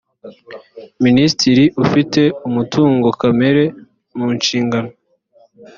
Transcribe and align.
minisitiri 1.03 1.63
ufite 1.83 2.21
umutungo 2.47 3.07
kamere 3.21 3.63
munshingano 4.17 4.91